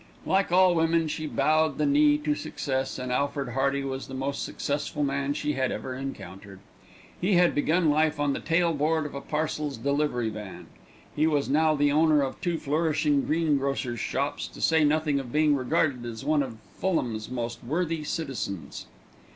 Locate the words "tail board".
8.39-9.05